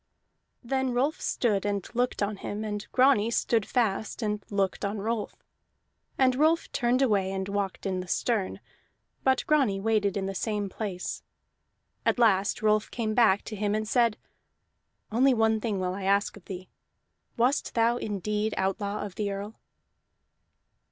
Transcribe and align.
Then 0.63 0.93
Rolf 0.95 1.21
stood 1.21 1.63
and 1.63 1.87
looked 1.93 2.23
on 2.23 2.37
him, 2.37 2.65
and 2.65 2.87
Grani 2.91 3.29
stood 3.29 3.67
fast 3.67 4.23
and 4.23 4.43
looked 4.49 4.83
on 4.83 4.97
Rolf. 4.97 5.43
And 6.17 6.33
Rolf 6.33 6.71
turned 6.71 7.03
away 7.03 7.31
and 7.31 7.47
walked 7.47 7.85
in 7.85 7.99
the 7.99 8.07
stern, 8.07 8.61
but 9.23 9.45
Grani 9.45 9.79
waited 9.79 10.17
in 10.17 10.25
the 10.25 10.33
same 10.33 10.69
place. 10.69 11.21
At 12.03 12.17
last 12.17 12.63
Rolf 12.63 12.89
came 12.89 13.13
back 13.13 13.43
to 13.43 13.55
him 13.55 13.75
and 13.75 13.87
said: 13.87 14.17
"Only 15.11 15.35
one 15.35 15.61
thing 15.61 15.79
will 15.79 15.93
I 15.93 16.05
ask 16.05 16.35
of 16.35 16.45
thee. 16.45 16.71
Wast 17.37 17.75
thou 17.75 17.97
indeed 17.97 18.55
outlaw 18.57 19.05
of 19.05 19.13
the 19.13 19.29
Earl?" 19.31 19.53